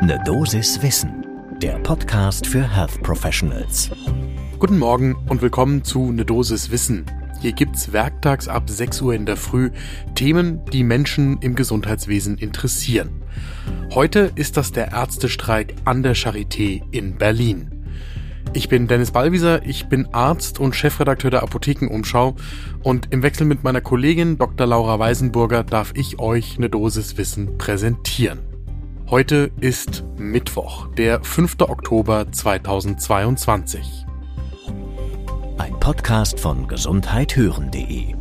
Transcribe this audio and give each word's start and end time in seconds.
Ne 0.00 0.16
Dosis 0.24 0.80
Wissen, 0.80 1.26
der 1.60 1.76
Podcast 1.80 2.46
für 2.46 2.62
Health 2.62 3.02
Professionals. 3.02 3.90
Guten 4.60 4.78
Morgen 4.78 5.16
und 5.28 5.42
willkommen 5.42 5.82
zu 5.82 6.12
Ne 6.12 6.24
Dosis 6.24 6.70
Wissen. 6.70 7.04
Hier 7.40 7.50
gibt's 7.50 7.92
werktags 7.92 8.46
ab 8.46 8.70
6 8.70 9.02
Uhr 9.02 9.14
in 9.14 9.26
der 9.26 9.36
Früh 9.36 9.70
Themen, 10.14 10.64
die 10.66 10.84
Menschen 10.84 11.38
im 11.40 11.56
Gesundheitswesen 11.56 12.38
interessieren. 12.38 13.24
Heute 13.92 14.30
ist 14.36 14.56
das 14.56 14.70
der 14.70 14.92
Ärztestreik 14.92 15.74
an 15.84 16.04
der 16.04 16.14
Charité 16.14 16.80
in 16.92 17.16
Berlin. 17.16 17.84
Ich 18.52 18.68
bin 18.68 18.86
Dennis 18.86 19.10
Ballwieser, 19.10 19.66
ich 19.66 19.88
bin 19.88 20.06
Arzt 20.14 20.60
und 20.60 20.76
Chefredakteur 20.76 21.32
der 21.32 21.42
Apothekenumschau 21.42 22.36
und 22.84 23.12
im 23.12 23.24
Wechsel 23.24 23.46
mit 23.46 23.64
meiner 23.64 23.80
Kollegin 23.80 24.38
Dr. 24.38 24.68
Laura 24.68 25.00
Weisenburger 25.00 25.64
darf 25.64 25.92
ich 25.96 26.20
euch 26.20 26.56
eine 26.56 26.70
Dosis 26.70 27.18
Wissen 27.18 27.58
präsentieren. 27.58 28.47
Heute 29.10 29.50
ist 29.58 30.04
Mittwoch, 30.18 30.88
der 30.88 31.24
5. 31.24 31.60
Oktober 31.60 32.30
2022. 32.30 34.04
Ein 35.56 35.80
Podcast 35.80 36.38
von 36.38 36.68
gesundheithören.de 36.68 38.14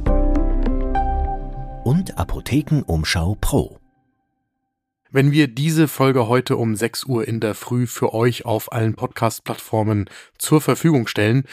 und 1.84 2.17
Apothekenumschau 2.17 3.35
Pro. 3.41 3.80
Wenn 5.09 5.31
wir 5.31 5.47
diese 5.47 5.88
Folge 5.88 6.27
heute 6.27 6.57
um 6.57 6.75
6 6.75 7.05
Uhr 7.05 7.25
in 7.27 7.39
der 7.39 7.55
Früh 7.55 7.88
für 7.88 8.13
euch 8.13 8.45
auf 8.45 8.73
allen 8.73 8.93
Podcast-Plattformen 8.93 10.09
zur 10.38 10.59
Verfügung 10.59 11.07
stellen, 11.07 11.45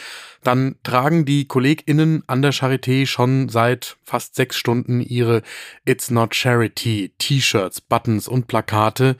dann 0.43 0.75
tragen 0.83 1.23
die 1.23 1.47
KollegInnen 1.47 2.23
an 2.27 2.41
der 2.41 2.53
Charité 2.53 3.05
schon 3.05 3.47
seit 3.47 3.95
fast 4.03 4.35
sechs 4.35 4.57
Stunden 4.57 4.99
ihre 4.99 5.41
It's 5.85 6.11
Not 6.11 6.35
Charity 6.35 7.13
T-Shirts, 7.17 7.79
Buttons 7.79 8.27
und 8.27 8.47
Plakate, 8.47 9.15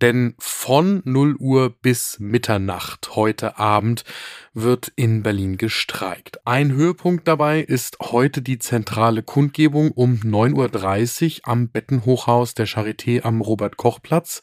denn 0.00 0.34
von 0.38 1.02
0 1.04 1.34
Uhr 1.36 1.70
bis 1.70 2.18
Mitternacht 2.20 3.16
heute 3.16 3.58
Abend 3.58 4.04
wird 4.52 4.92
in 4.96 5.22
Berlin 5.22 5.56
gestreikt. 5.56 6.46
Ein 6.46 6.72
Höhepunkt 6.72 7.28
dabei 7.28 7.60
ist 7.60 7.98
heute 8.00 8.42
die 8.42 8.58
zentrale 8.58 9.22
Kundgebung 9.22 9.92
um 9.92 10.14
9.30 10.16 11.40
Uhr 11.40 11.48
am 11.48 11.68
Bettenhochhaus 11.68 12.54
der 12.54 12.66
Charité 12.66 13.22
am 13.22 13.40
Robert-Koch-Platz 13.40 14.42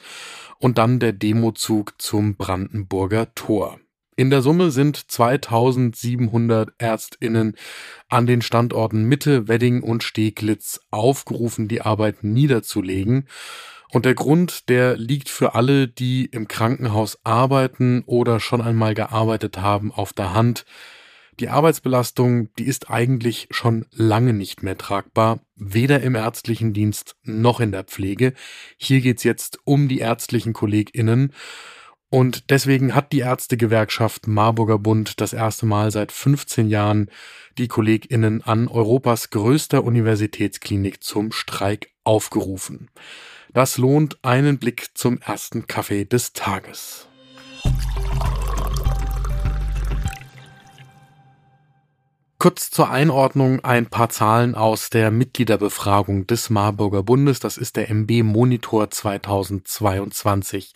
und 0.59 0.77
dann 0.77 0.99
der 0.99 1.13
Demozug 1.13 2.01
zum 2.01 2.35
Brandenburger 2.35 3.33
Tor. 3.35 3.79
In 4.19 4.31
der 4.31 4.41
Summe 4.41 4.71
sind 4.71 5.11
2700 5.11 6.71
Ärztinnen 6.79 7.55
an 8.09 8.25
den 8.25 8.41
Standorten 8.41 9.03
Mitte, 9.03 9.47
Wedding 9.47 9.83
und 9.83 10.01
Steglitz 10.01 10.79
aufgerufen, 10.89 11.67
die 11.67 11.81
Arbeit 11.81 12.23
niederzulegen. 12.23 13.27
Und 13.91 14.05
der 14.05 14.15
Grund, 14.15 14.69
der 14.69 14.97
liegt 14.97 15.29
für 15.29 15.53
alle, 15.53 15.87
die 15.87 16.25
im 16.25 16.47
Krankenhaus 16.47 17.19
arbeiten 17.23 18.01
oder 18.07 18.39
schon 18.39 18.59
einmal 18.59 18.95
gearbeitet 18.95 19.59
haben, 19.59 19.91
auf 19.91 20.13
der 20.13 20.33
Hand. 20.33 20.65
Die 21.39 21.49
Arbeitsbelastung, 21.49 22.51
die 22.55 22.65
ist 22.65 22.89
eigentlich 22.89 23.47
schon 23.51 23.85
lange 23.91 24.33
nicht 24.33 24.63
mehr 24.63 24.79
tragbar, 24.79 25.41
weder 25.55 26.01
im 26.01 26.15
ärztlichen 26.15 26.73
Dienst 26.73 27.15
noch 27.21 27.59
in 27.59 27.71
der 27.71 27.83
Pflege. 27.83 28.33
Hier 28.77 29.01
geht's 29.01 29.23
jetzt 29.23 29.59
um 29.63 29.87
die 29.87 29.99
ärztlichen 29.99 30.53
Kolleginnen. 30.53 31.33
Und 32.09 32.49
deswegen 32.51 32.95
hat 32.95 33.11
die 33.11 33.19
Ärztegewerkschaft 33.19 34.27
Marburger 34.27 34.79
Bund 34.79 35.19
das 35.19 35.33
erste 35.33 35.65
Mal 35.65 35.91
seit 35.91 36.11
15 36.11 36.69
Jahren 36.69 37.09
die 37.57 37.67
KollegInnen 37.67 38.41
an 38.43 38.67
Europas 38.67 39.29
größter 39.29 39.83
Universitätsklinik 39.83 41.03
zum 41.03 41.31
Streik 41.31 41.91
aufgerufen. 42.03 42.89
Das 43.53 43.77
lohnt 43.77 44.17
einen 44.23 44.57
Blick 44.57 44.89
zum 44.93 45.19
ersten 45.19 45.67
Kaffee 45.67 46.05
des 46.05 46.33
Tages. 46.33 47.07
Kurz 52.39 52.69
zur 52.69 52.91
Einordnung 52.91 53.61
ein 53.61 53.87
paar 53.87 54.09
Zahlen 54.09 54.53
aus 54.53 54.91
der 54.91 55.09
Mitgliederbefragung 55.09 56.27
des 56.27 56.51
Marburger 56.51 57.01
Bundes. 57.01 57.39
Das 57.39 57.57
ist 57.57 57.77
der 57.77 57.89
MB 57.89 58.21
Monitor 58.21 58.91
2022. 58.91 60.73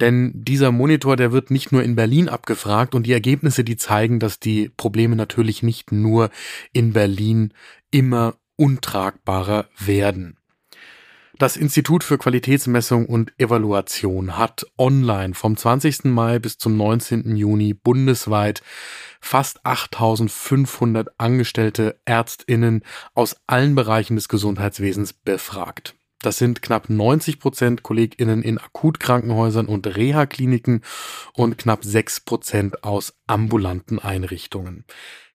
Denn 0.00 0.32
dieser 0.34 0.72
Monitor, 0.72 1.14
der 1.14 1.30
wird 1.30 1.52
nicht 1.52 1.70
nur 1.70 1.84
in 1.84 1.94
Berlin 1.94 2.28
abgefragt 2.28 2.96
und 2.96 3.06
die 3.06 3.12
Ergebnisse, 3.12 3.62
die 3.62 3.76
zeigen, 3.76 4.18
dass 4.18 4.40
die 4.40 4.68
Probleme 4.76 5.14
natürlich 5.14 5.62
nicht 5.62 5.92
nur 5.92 6.30
in 6.72 6.92
Berlin 6.92 7.54
immer 7.92 8.34
untragbarer 8.56 9.66
werden. 9.78 10.38
Das 11.38 11.58
Institut 11.58 12.02
für 12.02 12.16
Qualitätsmessung 12.16 13.04
und 13.04 13.34
Evaluation 13.38 14.38
hat 14.38 14.64
online 14.78 15.34
vom 15.34 15.54
20. 15.54 16.04
Mai 16.04 16.38
bis 16.38 16.56
zum 16.56 16.78
19. 16.78 17.36
Juni 17.36 17.74
bundesweit 17.74 18.62
fast 19.20 19.60
8500 19.66 21.08
angestellte 21.18 22.00
Ärztinnen 22.06 22.82
aus 23.12 23.36
allen 23.46 23.74
Bereichen 23.74 24.16
des 24.16 24.30
Gesundheitswesens 24.30 25.12
befragt. 25.12 25.94
Das 26.22 26.38
sind 26.38 26.62
knapp 26.62 26.88
90 26.88 27.38
Prozent 27.38 27.82
KollegInnen 27.82 28.42
in 28.42 28.56
Akutkrankenhäusern 28.56 29.66
und 29.66 29.86
Reha-Kliniken 29.86 30.80
und 31.34 31.58
knapp 31.58 31.84
6 31.84 32.20
Prozent 32.20 32.82
aus 32.82 33.12
ambulanten 33.26 33.98
Einrichtungen. 33.98 34.86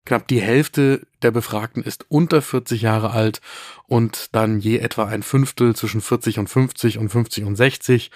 Knapp 0.06 0.28
die 0.28 0.40
Hälfte 0.40 1.06
der 1.22 1.30
Befragten 1.30 1.82
ist 1.82 2.06
unter 2.08 2.40
40 2.40 2.82
Jahre 2.82 3.10
alt 3.10 3.40
und 3.86 4.34
dann 4.34 4.58
je 4.58 4.78
etwa 4.78 5.04
ein 5.04 5.22
Fünftel 5.22 5.76
zwischen 5.76 6.00
40 6.00 6.38
und 6.38 6.48
50 6.48 6.98
und 6.98 7.10
50 7.10 7.44
und 7.44 7.56
60 7.56 8.10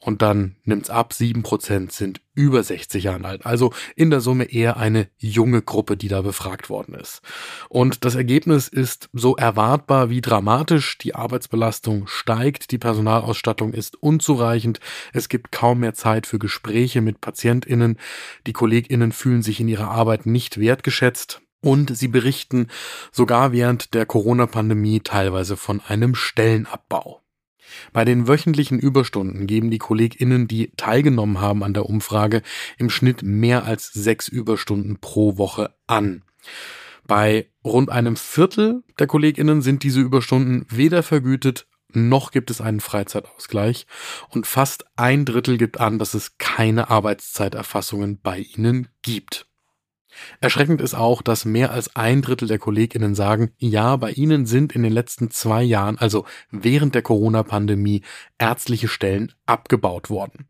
und 0.00 0.22
dann 0.22 0.56
nimmt's 0.64 0.90
ab, 0.90 1.12
sieben 1.12 1.42
Prozent 1.42 1.92
sind 1.92 2.20
über 2.38 2.62
60 2.62 3.02
Jahre 3.02 3.24
alt. 3.24 3.44
Also 3.44 3.72
in 3.96 4.10
der 4.10 4.20
Summe 4.20 4.44
eher 4.44 4.76
eine 4.76 5.08
junge 5.18 5.60
Gruppe, 5.60 5.96
die 5.96 6.06
da 6.06 6.22
befragt 6.22 6.70
worden 6.70 6.94
ist. 6.94 7.20
Und 7.68 8.04
das 8.04 8.14
Ergebnis 8.14 8.68
ist 8.68 9.10
so 9.12 9.34
erwartbar 9.36 10.08
wie 10.08 10.20
dramatisch. 10.20 10.98
Die 10.98 11.16
Arbeitsbelastung 11.16 12.06
steigt, 12.06 12.70
die 12.70 12.78
Personalausstattung 12.78 13.72
ist 13.72 14.00
unzureichend, 14.00 14.78
es 15.12 15.28
gibt 15.28 15.50
kaum 15.50 15.80
mehr 15.80 15.94
Zeit 15.94 16.28
für 16.28 16.38
Gespräche 16.38 17.00
mit 17.00 17.20
PatientInnen, 17.20 17.98
die 18.46 18.52
KollegInnen 18.52 19.10
fühlen 19.10 19.42
sich 19.42 19.58
in 19.58 19.66
ihrer 19.66 19.90
Arbeit 19.90 20.24
nicht 20.24 20.60
wertgeschätzt. 20.60 21.42
Und 21.60 21.96
sie 21.96 22.06
berichten 22.06 22.68
sogar 23.10 23.50
während 23.50 23.94
der 23.94 24.06
Corona-Pandemie 24.06 25.00
teilweise 25.00 25.56
von 25.56 25.80
einem 25.80 26.14
Stellenabbau. 26.14 27.20
Bei 27.92 28.04
den 28.04 28.28
wöchentlichen 28.28 28.78
Überstunden 28.78 29.46
geben 29.46 29.70
die 29.70 29.78
KollegInnen, 29.78 30.48
die 30.48 30.72
teilgenommen 30.76 31.40
haben 31.40 31.62
an 31.62 31.74
der 31.74 31.86
Umfrage, 31.86 32.42
im 32.78 32.90
Schnitt 32.90 33.22
mehr 33.22 33.64
als 33.64 33.92
sechs 33.92 34.28
Überstunden 34.28 34.98
pro 35.00 35.38
Woche 35.38 35.74
an. 35.86 36.22
Bei 37.06 37.48
rund 37.64 37.90
einem 37.90 38.16
Viertel 38.16 38.82
der 38.98 39.06
KollegInnen 39.06 39.62
sind 39.62 39.82
diese 39.82 40.00
Überstunden 40.00 40.66
weder 40.68 41.02
vergütet 41.02 41.66
noch 41.92 42.32
gibt 42.32 42.50
es 42.50 42.60
einen 42.60 42.80
Freizeitausgleich 42.80 43.86
und 44.28 44.46
fast 44.46 44.84
ein 44.96 45.24
Drittel 45.24 45.56
gibt 45.56 45.80
an, 45.80 45.98
dass 45.98 46.14
es 46.14 46.36
keine 46.36 46.90
Arbeitszeiterfassungen 46.90 48.20
bei 48.20 48.40
ihnen 48.40 48.88
gibt. 49.02 49.47
Erschreckend 50.40 50.80
ist 50.80 50.94
auch, 50.94 51.22
dass 51.22 51.44
mehr 51.44 51.72
als 51.72 51.94
ein 51.96 52.22
Drittel 52.22 52.48
der 52.48 52.58
Kolleginnen 52.58 53.14
sagen, 53.14 53.52
ja, 53.58 53.96
bei 53.96 54.12
ihnen 54.12 54.46
sind 54.46 54.74
in 54.74 54.82
den 54.82 54.92
letzten 54.92 55.30
zwei 55.30 55.62
Jahren, 55.62 55.98
also 55.98 56.24
während 56.50 56.94
der 56.94 57.02
Corona-Pandemie, 57.02 58.02
ärztliche 58.38 58.88
Stellen 58.88 59.32
abgebaut 59.46 60.10
worden. 60.10 60.48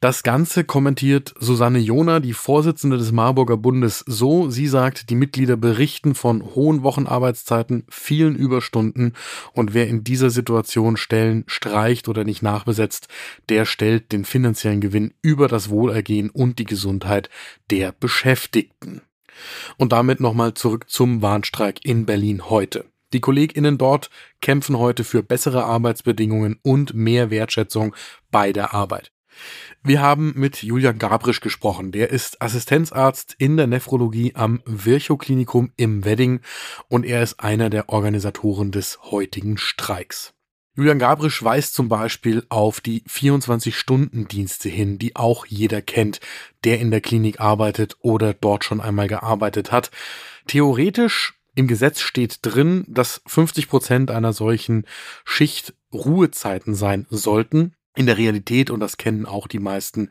Das 0.00 0.22
Ganze 0.22 0.62
kommentiert 0.62 1.34
Susanne 1.40 1.80
Jona, 1.80 2.20
die 2.20 2.32
Vorsitzende 2.32 2.98
des 2.98 3.10
Marburger 3.10 3.56
Bundes, 3.56 4.04
so. 4.06 4.48
Sie 4.48 4.68
sagt, 4.68 5.10
die 5.10 5.16
Mitglieder 5.16 5.56
berichten 5.56 6.14
von 6.14 6.54
hohen 6.54 6.84
Wochenarbeitszeiten, 6.84 7.84
vielen 7.88 8.36
Überstunden 8.36 9.14
und 9.54 9.74
wer 9.74 9.88
in 9.88 10.04
dieser 10.04 10.30
Situation 10.30 10.96
Stellen 10.96 11.42
streicht 11.48 12.06
oder 12.06 12.22
nicht 12.22 12.42
nachbesetzt, 12.42 13.08
der 13.48 13.64
stellt 13.64 14.12
den 14.12 14.24
finanziellen 14.24 14.80
Gewinn 14.80 15.14
über 15.20 15.48
das 15.48 15.68
Wohlergehen 15.68 16.30
und 16.30 16.60
die 16.60 16.64
Gesundheit 16.64 17.28
der 17.72 17.90
Beschäftigten. 17.90 19.02
Und 19.78 19.90
damit 19.90 20.20
nochmal 20.20 20.54
zurück 20.54 20.88
zum 20.88 21.22
Warnstreik 21.22 21.84
in 21.84 22.06
Berlin 22.06 22.48
heute. 22.48 22.84
Die 23.12 23.20
KollegInnen 23.20 23.78
dort 23.78 24.10
kämpfen 24.40 24.78
heute 24.78 25.02
für 25.02 25.24
bessere 25.24 25.64
Arbeitsbedingungen 25.64 26.60
und 26.62 26.94
mehr 26.94 27.30
Wertschätzung 27.30 27.96
bei 28.30 28.52
der 28.52 28.74
Arbeit. 28.74 29.10
Wir 29.82 30.00
haben 30.00 30.32
mit 30.36 30.62
Julian 30.62 30.98
Gabrisch 30.98 31.40
gesprochen. 31.40 31.92
Der 31.92 32.10
ist 32.10 32.42
Assistenzarzt 32.42 33.34
in 33.38 33.56
der 33.56 33.66
Nephrologie 33.66 34.34
am 34.34 34.62
Virchow-Klinikum 34.66 35.72
im 35.76 36.04
Wedding 36.04 36.40
und 36.88 37.04
er 37.04 37.22
ist 37.22 37.40
einer 37.40 37.70
der 37.70 37.88
Organisatoren 37.88 38.72
des 38.72 38.98
heutigen 39.10 39.56
Streiks. 39.56 40.34
Julian 40.78 41.00
Gabrisch 41.00 41.42
weist 41.42 41.74
zum 41.74 41.88
Beispiel 41.88 42.44
auf 42.50 42.80
die 42.80 43.02
24-Stunden-Dienste 43.02 44.68
hin, 44.68 44.96
die 44.96 45.16
auch 45.16 45.44
jeder 45.44 45.82
kennt, 45.82 46.20
der 46.62 46.78
in 46.78 46.92
der 46.92 47.00
Klinik 47.00 47.40
arbeitet 47.40 47.96
oder 48.00 48.32
dort 48.32 48.62
schon 48.64 48.80
einmal 48.80 49.08
gearbeitet 49.08 49.72
hat. 49.72 49.90
Theoretisch 50.46 51.34
im 51.56 51.66
Gesetz 51.66 52.00
steht 52.00 52.38
drin, 52.42 52.84
dass 52.86 53.22
50 53.26 53.68
Prozent 53.68 54.12
einer 54.12 54.32
solchen 54.32 54.86
Schicht 55.24 55.74
Ruhezeiten 55.92 56.76
sein 56.76 57.06
sollten. 57.10 57.74
In 57.94 58.06
der 58.06 58.18
Realität, 58.18 58.70
und 58.70 58.78
das 58.80 58.96
kennen 58.96 59.26
auch 59.26 59.48
die 59.48 59.58
meisten, 59.58 60.10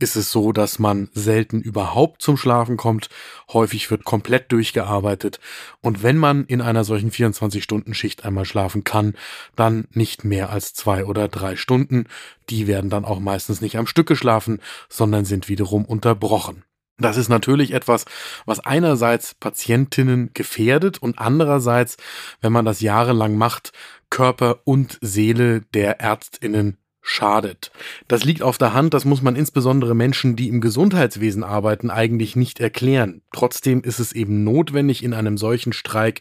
ist 0.00 0.16
es 0.16 0.32
so, 0.32 0.52
dass 0.52 0.78
man 0.80 1.10
selten 1.12 1.60
überhaupt 1.60 2.22
zum 2.22 2.36
Schlafen 2.36 2.76
kommt. 2.76 3.08
Häufig 3.52 3.90
wird 3.90 4.04
komplett 4.04 4.50
durchgearbeitet. 4.50 5.38
Und 5.80 6.02
wenn 6.02 6.16
man 6.16 6.44
in 6.46 6.60
einer 6.60 6.82
solchen 6.82 7.12
24-Stunden-Schicht 7.12 8.24
einmal 8.24 8.46
schlafen 8.46 8.82
kann, 8.82 9.14
dann 9.54 9.86
nicht 9.92 10.24
mehr 10.24 10.50
als 10.50 10.74
zwei 10.74 11.04
oder 11.04 11.28
drei 11.28 11.54
Stunden. 11.54 12.06
Die 12.48 12.66
werden 12.66 12.90
dann 12.90 13.04
auch 13.04 13.20
meistens 13.20 13.60
nicht 13.60 13.76
am 13.76 13.86
Stück 13.86 14.08
geschlafen, 14.08 14.60
sondern 14.88 15.24
sind 15.24 15.48
wiederum 15.48 15.84
unterbrochen. 15.84 16.64
Das 17.00 17.16
ist 17.16 17.28
natürlich 17.28 17.72
etwas, 17.72 18.04
was 18.44 18.60
einerseits 18.60 19.34
Patientinnen 19.34 20.30
gefährdet 20.34 20.98
und 20.98 21.18
andererseits, 21.18 21.96
wenn 22.40 22.52
man 22.52 22.66
das 22.66 22.80
jahrelang 22.80 23.36
macht, 23.36 23.72
Körper 24.10 24.60
und 24.64 24.98
Seele 25.00 25.62
der 25.72 26.00
Ärztinnen 26.00 26.76
schadet. 27.02 27.72
Das 28.08 28.24
liegt 28.24 28.42
auf 28.42 28.58
der 28.58 28.74
Hand, 28.74 28.94
das 28.94 29.04
muss 29.04 29.22
man 29.22 29.36
insbesondere 29.36 29.94
Menschen, 29.94 30.36
die 30.36 30.48
im 30.48 30.60
Gesundheitswesen 30.60 31.42
arbeiten, 31.42 31.90
eigentlich 31.90 32.36
nicht 32.36 32.60
erklären. 32.60 33.22
Trotzdem 33.32 33.82
ist 33.82 34.00
es 34.00 34.12
eben 34.12 34.44
notwendig, 34.44 35.02
in 35.02 35.14
einem 35.14 35.38
solchen 35.38 35.72
Streik 35.72 36.20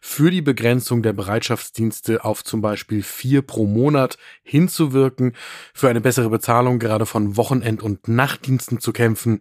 für 0.00 0.30
die 0.30 0.42
Begrenzung 0.42 1.02
der 1.02 1.12
Bereitschaftsdienste 1.12 2.24
auf 2.24 2.44
zum 2.44 2.60
Beispiel 2.60 3.02
vier 3.02 3.42
pro 3.42 3.66
Monat 3.66 4.18
hinzuwirken, 4.42 5.34
für 5.72 5.88
eine 5.88 6.00
bessere 6.00 6.30
Bezahlung 6.30 6.78
gerade 6.78 7.06
von 7.06 7.36
Wochenend- 7.36 7.82
und 7.82 8.08
Nachtdiensten 8.08 8.80
zu 8.80 8.92
kämpfen 8.92 9.40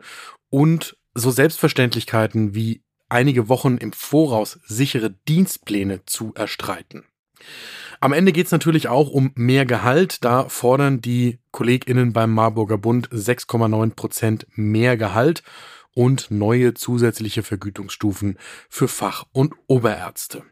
und 0.50 0.98
so 1.14 1.32
Selbstverständlichkeiten 1.32 2.56
wie 2.56 2.84
einige 3.10 3.50
Wochen 3.50 3.78
im 3.78 3.94
Voraus 3.94 4.60
sichere 4.66 5.12
Dienstpläne 5.28 6.06
zu 6.06 6.34
erstreiten. 6.36 7.06
Am 8.00 8.14
Ende 8.14 8.32
geht 8.32 8.46
es 8.46 8.52
natürlich 8.52 8.88
auch 8.88 9.10
um 9.10 9.32
mehr 9.36 9.66
Gehalt. 9.66 10.24
Da 10.24 10.50
fordern 10.50 11.02
die 11.02 11.40
KollegInnen 11.52 12.14
beim 12.14 12.34
Marburger 12.34 12.78
Bund 12.78 13.10
6,9 13.10 13.96
Prozent 13.96 14.48
mehr 14.56 14.98
Gehalt 14.98 15.44
und 15.94 16.30
neue 16.30 16.76
zusätzliche 16.76 17.42
Vergütungsstufen 17.42 18.38
für 18.70 18.88
Fach- 18.88 19.26
und 19.32 19.56
Oberärzte. 19.66 20.44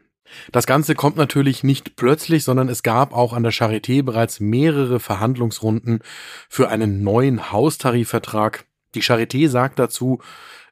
Das 0.50 0.66
Ganze 0.66 0.96
kommt 0.96 1.16
natürlich 1.16 1.62
nicht 1.62 1.94
plötzlich, 1.94 2.42
sondern 2.42 2.68
es 2.68 2.82
gab 2.82 3.14
auch 3.14 3.32
an 3.32 3.44
der 3.44 3.52
Charité 3.52 4.02
bereits 4.02 4.40
mehrere 4.40 4.98
Verhandlungsrunden 4.98 6.00
für 6.48 6.68
einen 6.68 7.04
neuen 7.04 7.52
Haustarifvertrag. 7.52 8.66
Die 8.94 9.02
Charité 9.02 9.48
sagt 9.48 9.78
dazu, 9.78 10.20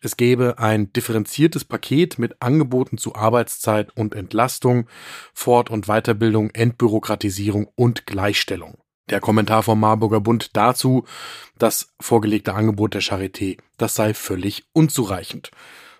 es 0.00 0.16
gäbe 0.16 0.58
ein 0.58 0.92
differenziertes 0.92 1.64
Paket 1.64 2.18
mit 2.18 2.40
Angeboten 2.40 2.98
zu 2.98 3.14
Arbeitszeit 3.14 3.96
und 3.96 4.14
Entlastung, 4.14 4.86
Fort- 5.32 5.70
und 5.70 5.86
Weiterbildung, 5.86 6.50
Entbürokratisierung 6.50 7.68
und 7.74 8.06
Gleichstellung. 8.06 8.78
Der 9.10 9.20
Kommentar 9.20 9.62
vom 9.62 9.80
Marburger 9.80 10.20
Bund 10.20 10.56
dazu, 10.56 11.04
das 11.58 11.94
vorgelegte 12.00 12.54
Angebot 12.54 12.94
der 12.94 13.02
Charité, 13.02 13.58
das 13.76 13.94
sei 13.94 14.14
völlig 14.14 14.64
unzureichend. 14.72 15.50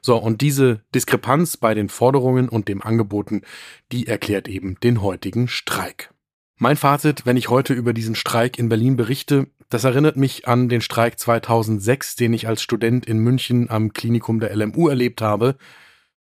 So, 0.00 0.17
und 0.17 0.40
diese 0.40 0.82
Diskrepanz 0.94 1.56
bei 1.56 1.75
den 1.75 1.88
Forderungen 1.88 2.49
und 2.49 2.69
dem 2.69 2.82
Angeboten, 2.82 3.43
die 3.90 4.06
erklärt 4.06 4.49
eben 4.49 4.78
den 4.82 5.02
heutigen 5.02 5.49
Streik. 5.49 6.13
Mein 6.56 6.77
Fazit, 6.77 7.27
wenn 7.27 7.37
ich 7.37 7.49
heute 7.49 7.75
über 7.75 7.93
diesen 7.93 8.15
Streik 8.15 8.59
in 8.59 8.69
Berlin 8.69 8.97
berichte, 8.97 9.49
das 9.71 9.83
erinnert 9.83 10.17
mich 10.17 10.47
an 10.47 10.69
den 10.69 10.81
Streik 10.81 11.19
2006, 11.19 12.15
den 12.15 12.33
ich 12.33 12.47
als 12.47 12.62
Student 12.62 13.06
in 13.06 13.19
München 13.19 13.71
am 13.71 13.93
Klinikum 13.93 14.39
der 14.39 14.55
LMU 14.55 14.89
erlebt 14.89 15.21
habe. 15.21 15.56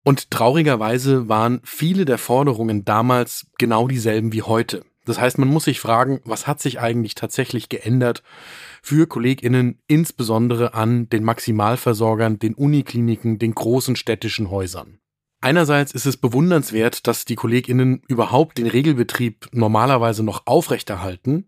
Und 0.03 0.31
traurigerweise 0.31 1.29
waren 1.29 1.61
viele 1.63 2.05
der 2.05 2.17
Forderungen 2.17 2.83
damals 2.83 3.45
genau 3.59 3.87
dieselben 3.87 4.33
wie 4.33 4.41
heute. 4.41 4.83
Das 5.05 5.19
heißt, 5.19 5.37
man 5.37 5.49
muss 5.49 5.65
sich 5.65 5.79
fragen, 5.79 6.19
was 6.25 6.47
hat 6.47 6.61
sich 6.61 6.79
eigentlich 6.79 7.13
tatsächlich 7.13 7.69
geändert 7.69 8.23
für 8.81 9.05
KollegInnen, 9.05 9.81
insbesondere 9.85 10.73
an 10.73 11.09
den 11.09 11.23
Maximalversorgern, 11.23 12.39
den 12.39 12.55
Unikliniken, 12.55 13.37
den 13.37 13.53
großen 13.53 13.95
städtischen 13.95 14.49
Häusern. 14.49 14.99
Einerseits 15.43 15.91
ist 15.91 16.05
es 16.05 16.17
bewundernswert, 16.17 17.05
dass 17.05 17.25
die 17.25 17.35
KollegInnen 17.35 18.01
überhaupt 18.07 18.57
den 18.57 18.67
Regelbetrieb 18.67 19.49
normalerweise 19.51 20.23
noch 20.23 20.43
aufrechterhalten 20.45 21.45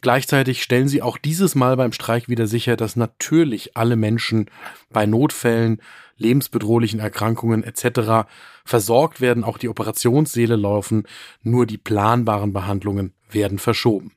Gleichzeitig 0.00 0.62
stellen 0.62 0.88
sie 0.88 1.02
auch 1.02 1.18
dieses 1.18 1.54
Mal 1.54 1.76
beim 1.76 1.92
Streik 1.92 2.28
wieder 2.28 2.46
sicher, 2.46 2.76
dass 2.76 2.96
natürlich 2.96 3.76
alle 3.76 3.96
Menschen 3.96 4.46
bei 4.90 5.06
Notfällen, 5.06 5.82
lebensbedrohlichen 6.16 7.00
Erkrankungen 7.00 7.64
etc. 7.64 8.28
versorgt 8.64 9.20
werden, 9.20 9.44
auch 9.44 9.58
die 9.58 9.68
Operationssäle 9.68 10.56
laufen, 10.56 11.04
nur 11.42 11.66
die 11.66 11.78
planbaren 11.78 12.52
Behandlungen 12.52 13.12
werden 13.30 13.58
verschoben. 13.58 14.12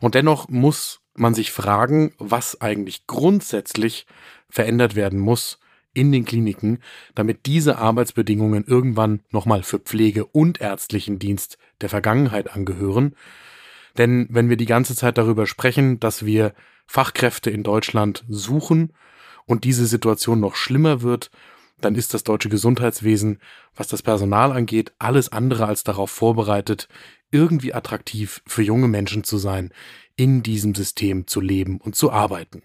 Und 0.00 0.14
dennoch 0.14 0.48
muss 0.48 1.00
man 1.14 1.34
sich 1.34 1.52
fragen, 1.52 2.12
was 2.18 2.60
eigentlich 2.60 3.06
grundsätzlich 3.06 4.06
verändert 4.48 4.94
werden 4.94 5.18
muss 5.18 5.58
in 5.94 6.12
den 6.12 6.24
Kliniken, 6.24 6.78
damit 7.14 7.46
diese 7.46 7.78
Arbeitsbedingungen 7.78 8.64
irgendwann 8.66 9.20
nochmal 9.30 9.62
für 9.62 9.78
Pflege 9.78 10.26
und 10.26 10.60
ärztlichen 10.60 11.18
Dienst 11.18 11.58
der 11.80 11.88
Vergangenheit 11.88 12.54
angehören 12.54 13.14
denn 13.98 14.26
wenn 14.30 14.48
wir 14.48 14.56
die 14.56 14.66
ganze 14.66 14.94
Zeit 14.94 15.18
darüber 15.18 15.46
sprechen, 15.46 16.00
dass 16.00 16.24
wir 16.24 16.54
Fachkräfte 16.86 17.50
in 17.50 17.62
Deutschland 17.62 18.24
suchen 18.28 18.92
und 19.46 19.64
diese 19.64 19.86
Situation 19.86 20.40
noch 20.40 20.54
schlimmer 20.54 21.02
wird, 21.02 21.30
dann 21.80 21.94
ist 21.94 22.14
das 22.14 22.24
deutsche 22.24 22.48
Gesundheitswesen, 22.48 23.40
was 23.74 23.88
das 23.88 24.02
Personal 24.02 24.52
angeht, 24.52 24.92
alles 24.98 25.30
andere 25.30 25.66
als 25.66 25.84
darauf 25.84 26.10
vorbereitet, 26.10 26.88
irgendwie 27.30 27.74
attraktiv 27.74 28.42
für 28.46 28.62
junge 28.62 28.88
Menschen 28.88 29.24
zu 29.24 29.38
sein, 29.38 29.72
in 30.16 30.42
diesem 30.42 30.74
System 30.74 31.26
zu 31.26 31.40
leben 31.40 31.78
und 31.78 31.96
zu 31.96 32.12
arbeiten. 32.12 32.62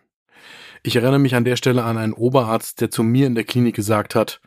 Ich 0.88 0.96
erinnere 0.96 1.20
mich 1.20 1.36
an 1.36 1.44
der 1.44 1.58
Stelle 1.58 1.84
an 1.84 1.98
einen 1.98 2.14
Oberarzt, 2.14 2.80
der 2.80 2.90
zu 2.90 3.04
mir 3.04 3.28
in 3.28 3.36
der 3.36 3.44
Klinik 3.44 3.76
gesagt 3.76 4.16
hat, 4.16 4.40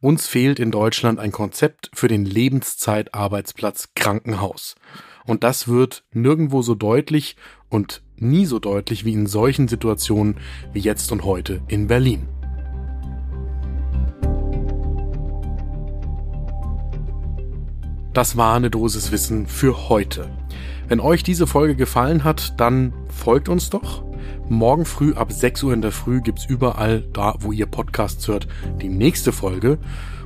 uns 0.00 0.26
fehlt 0.26 0.58
in 0.58 0.70
Deutschland 0.70 1.20
ein 1.20 1.30
Konzept 1.30 1.90
für 1.92 2.08
den 2.08 2.24
Lebenszeitarbeitsplatz 2.24 3.90
Krankenhaus. 3.94 4.76
Und 5.26 5.44
das 5.44 5.68
wird 5.68 6.02
nirgendwo 6.10 6.62
so 6.62 6.74
deutlich 6.74 7.36
und 7.68 8.02
nie 8.16 8.46
so 8.46 8.60
deutlich 8.60 9.04
wie 9.04 9.12
in 9.12 9.26
solchen 9.26 9.68
Situationen 9.68 10.38
wie 10.72 10.80
jetzt 10.80 11.12
und 11.12 11.22
heute 11.22 11.60
in 11.68 11.86
Berlin. 11.86 12.28
Das 18.14 18.38
war 18.38 18.56
eine 18.56 18.70
Dosis 18.70 19.12
Wissen 19.12 19.46
für 19.46 19.90
heute. 19.90 20.30
Wenn 20.88 21.00
euch 21.00 21.22
diese 21.22 21.46
Folge 21.46 21.76
gefallen 21.76 22.24
hat, 22.24 22.58
dann 22.58 22.94
folgt 23.10 23.50
uns 23.50 23.68
doch. 23.68 24.03
Morgen 24.48 24.84
früh 24.84 25.14
ab 25.14 25.32
6 25.32 25.62
Uhr 25.62 25.72
in 25.72 25.82
der 25.82 25.92
Früh 25.92 26.20
gibt's 26.20 26.44
überall 26.46 27.02
da, 27.12 27.34
wo 27.40 27.52
ihr 27.52 27.66
Podcasts 27.66 28.28
hört, 28.28 28.46
die 28.80 28.88
nächste 28.88 29.32
Folge. 29.32 29.78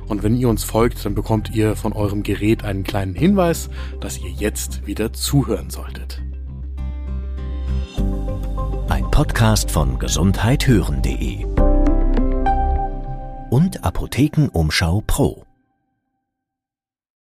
Und 0.07 0.23
wenn 0.23 0.35
ihr 0.35 0.49
uns 0.49 0.63
folgt, 0.63 1.05
dann 1.05 1.15
bekommt 1.15 1.55
ihr 1.55 1.75
von 1.75 1.93
eurem 1.93 2.23
Gerät 2.23 2.63
einen 2.63 2.83
kleinen 2.83 3.15
Hinweis, 3.15 3.69
dass 3.99 4.19
ihr 4.19 4.31
jetzt 4.31 4.85
wieder 4.87 5.13
zuhören 5.13 5.69
solltet. 5.69 6.21
Ein 8.89 9.09
Podcast 9.11 9.69
von 9.69 9.99
gesundheithören.de 9.99 11.45
und 13.49 13.83
Apothekenumschau 13.83 15.03
Pro. 15.05 15.48